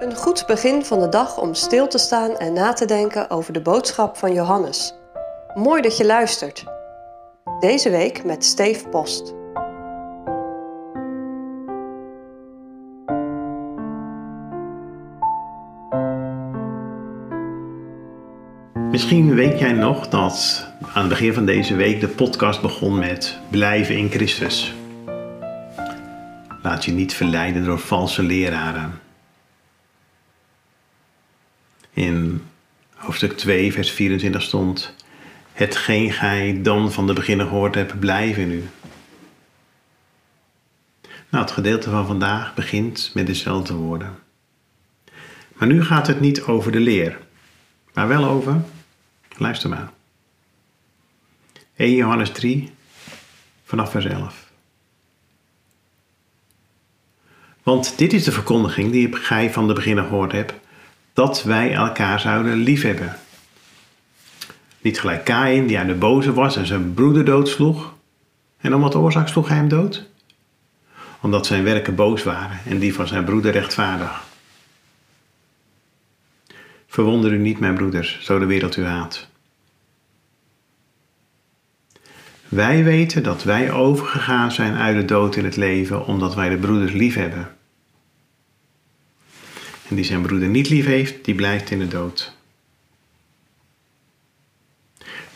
[0.00, 3.52] Een goed begin van de dag om stil te staan en na te denken over
[3.52, 4.94] de boodschap van Johannes.
[5.54, 6.64] Mooi dat je luistert.
[7.58, 9.34] Deze week met Steve Post.
[18.90, 23.38] Misschien weet jij nog dat aan het begin van deze week de podcast begon met
[23.50, 24.74] blijven in Christus.
[26.62, 29.09] Laat je niet verleiden door valse leraren.
[31.92, 32.42] In
[32.94, 34.94] hoofdstuk 2, vers 24 stond:
[35.52, 38.68] Hetgeen gij dan van de beginnen gehoord hebt, blijf in u.
[41.28, 44.18] Nou, het gedeelte van vandaag begint met dezelfde woorden.
[45.52, 47.18] Maar nu gaat het niet over de leer,
[47.94, 48.62] maar wel over,
[49.36, 49.90] luister maar.
[51.76, 52.70] 1 Johannes 3,
[53.64, 54.50] vanaf vers 11.
[57.62, 60.54] Want dit is de verkondiging die gij van de beginnen gehoord hebt,
[61.20, 63.16] dat wij elkaar zouden liefhebben.
[64.80, 67.94] Niet gelijk Kain, die aan de boze was en zijn broeder doodsloeg.
[68.60, 70.08] En om wat oorzaak sloeg hij hem dood?
[71.20, 74.22] Omdat zijn werken boos waren en die van zijn broeder rechtvaardig.
[76.86, 79.28] Verwonder u niet, mijn broeders, zo de wereld u haat.
[82.48, 86.56] Wij weten dat wij overgegaan zijn uit de dood in het leven omdat wij de
[86.56, 87.54] broeders lief hebben.
[89.90, 92.36] En die zijn broeder niet lief heeft, die blijft in de dood.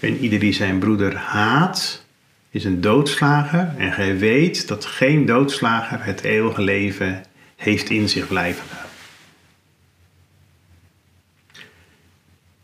[0.01, 2.05] En ieder die zijn broeder haat,
[2.51, 3.75] is een doodslager.
[3.79, 7.25] En gij weet dat geen doodslager het eeuwige leven
[7.57, 8.65] heeft in zich blijven.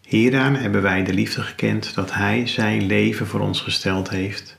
[0.01, 4.59] Hieraan hebben wij de liefde gekend dat Hij zijn leven voor ons gesteld heeft.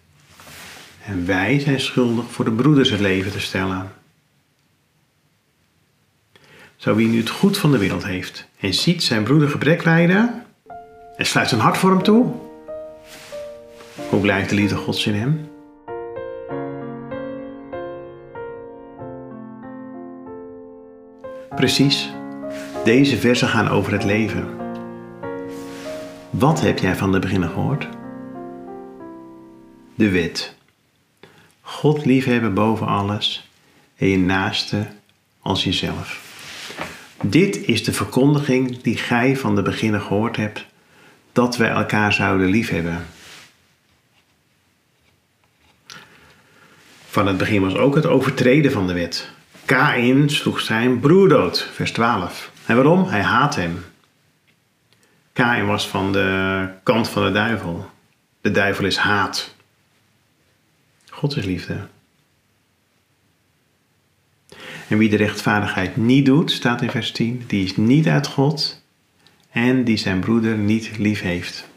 [1.05, 4.00] En wij zijn schuldig voor de broeders het leven te stellen.
[6.81, 10.45] Zo wie nu het goed van de wereld heeft en ziet zijn broeder gebrek lijden
[11.17, 12.31] en sluit zijn hart voor hem toe,
[14.09, 15.49] hoe blijft de liefde Gods in hem?
[21.55, 22.09] Precies,
[22.83, 24.47] deze versen gaan over het leven.
[26.30, 27.87] Wat heb jij van de beginnen gehoord?
[29.95, 30.55] De wet.
[31.61, 33.49] God liefhebben boven alles
[33.95, 34.87] en je naaste
[35.41, 36.30] als jezelf.
[37.23, 40.65] Dit is de verkondiging die gij van de beginnen gehoord hebt,
[41.32, 43.05] dat wij elkaar zouden liefhebben.
[47.08, 49.30] Van het begin was ook het overtreden van de wet.
[49.65, 52.52] Kain sloeg zijn broer dood, vers 12.
[52.65, 53.04] En waarom?
[53.08, 53.86] Hij haat hem.
[55.33, 57.89] Kain was van de kant van de duivel.
[58.42, 59.55] De duivel is haat.
[61.09, 61.88] God is liefde.
[64.91, 68.83] En wie de rechtvaardigheid niet doet, staat in vers 10, die is niet uit God
[69.52, 71.67] en die zijn broeder niet lief heeft.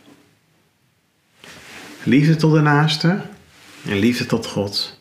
[2.02, 3.20] Liefde tot de naaste
[3.84, 5.00] en liefde tot God.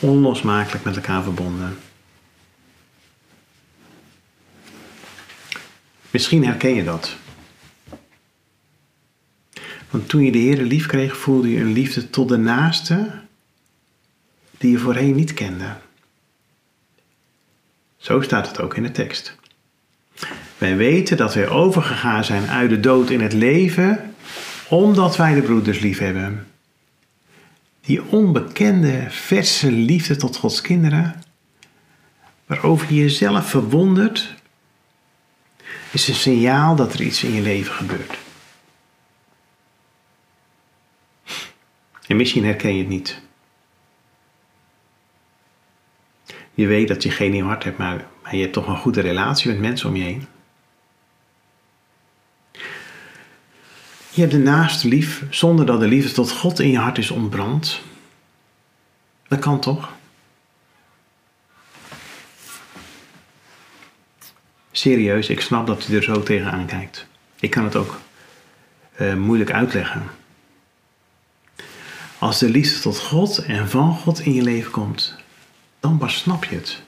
[0.00, 1.78] Onlosmakelijk met elkaar verbonden.
[6.10, 7.16] Misschien herken je dat.
[9.90, 13.10] Want toen je de Heer lief kreeg, voelde je een liefde tot de naaste
[14.58, 15.76] die je voorheen niet kende.
[18.00, 19.36] Zo staat het ook in de tekst.
[20.58, 24.14] Wij weten dat wij overgegaan zijn uit de dood in het leven,
[24.68, 26.46] omdat wij de broeders lief hebben.
[27.80, 31.22] Die onbekende, verse liefde tot Gods kinderen,
[32.46, 34.34] waarover je jezelf verwondert,
[35.90, 38.18] is een signaal dat er iets in je leven gebeurt.
[42.06, 43.20] En misschien herken je het niet.
[46.60, 49.50] Je weet dat je geen nieuw hart hebt, maar, je hebt toch een goede relatie
[49.50, 50.26] met mensen om je heen.
[54.10, 57.10] Je hebt de naaste lief zonder dat de liefde tot God in je hart is
[57.10, 57.80] ontbrand.
[59.28, 59.92] Dat kan toch?
[64.70, 67.06] Serieus, ik snap dat u er zo tegenaan kijkt.
[67.38, 68.00] Ik kan het ook
[69.00, 70.02] uh, moeilijk uitleggen.
[72.18, 75.19] Als de liefde tot God en van God in je leven komt,
[75.80, 76.82] dan pas snap je het.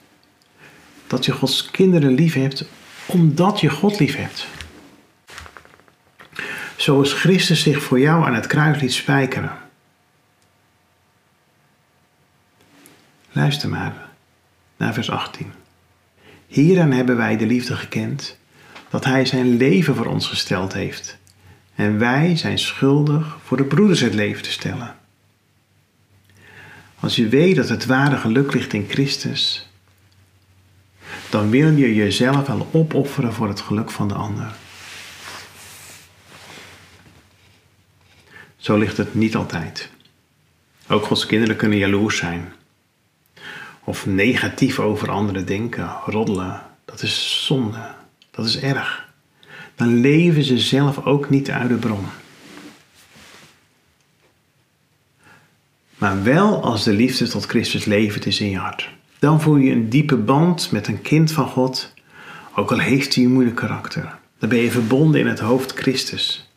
[1.07, 2.65] Dat je Gods kinderen lief hebt
[3.05, 4.47] omdat je God lief hebt.
[6.75, 9.57] Zoals Christus zich voor jou aan het kruis liet spijkeren.
[13.31, 14.09] Luister maar
[14.77, 15.51] naar vers 18.
[16.47, 18.37] Hieraan hebben wij de liefde gekend,
[18.89, 21.17] dat Hij zijn leven voor ons gesteld heeft.
[21.75, 24.95] En wij zijn schuldig voor de broeders het leven te stellen.
[27.03, 29.67] Als je weet dat het ware geluk ligt in Christus,
[31.29, 34.55] dan wil je jezelf wel opofferen voor het geluk van de ander.
[38.57, 39.89] Zo ligt het niet altijd.
[40.87, 42.53] Ook Gods kinderen kunnen jaloers zijn.
[43.83, 46.61] Of negatief over anderen denken, roddelen.
[46.85, 47.95] Dat is zonde.
[48.31, 49.13] Dat is erg.
[49.75, 52.05] Dan leven ze zelf ook niet uit de bron.
[56.03, 58.89] Maar wel als de liefde tot Christus levend is in je hart.
[59.19, 61.93] Dan voel je een diepe band met een kind van God,
[62.55, 64.19] ook al heeft hij een moeilijk karakter.
[64.37, 66.49] Dan ben je verbonden in het hoofd Christus.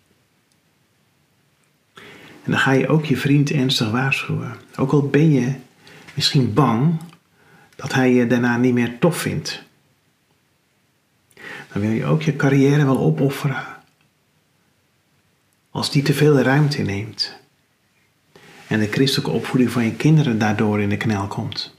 [1.94, 4.54] En dan ga je ook je vriend ernstig waarschuwen.
[4.76, 5.54] Ook al ben je
[6.14, 7.00] misschien bang
[7.76, 9.62] dat hij je daarna niet meer tof vindt.
[11.72, 13.64] Dan wil je ook je carrière wel opofferen.
[15.70, 17.44] Als die te veel ruimte neemt.
[18.66, 21.74] En de christelijke opvoeding van je kinderen daardoor in de knel komt.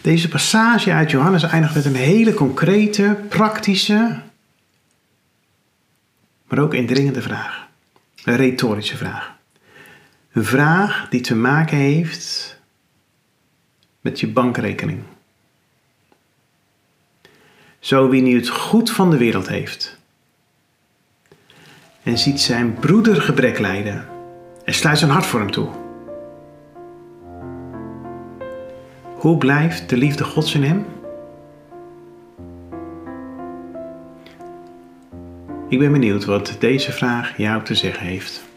[0.00, 4.20] Deze passage uit Johannes eindigt met een hele concrete, praktische,
[6.48, 7.66] maar ook indringende vraag.
[8.24, 9.36] Een retorische vraag.
[10.32, 12.60] Een vraag die te maken heeft
[14.00, 15.02] met je bankrekening.
[17.78, 19.97] Zo wie nu het goed van de wereld heeft
[22.08, 24.04] en ziet zijn broeder gebrek lijden
[24.64, 25.68] en sluit zijn hart voor hem toe.
[29.02, 30.86] Hoe blijft de liefde Gods in hem?
[35.68, 38.47] Ik ben benieuwd wat deze vraag jou te zeggen heeft.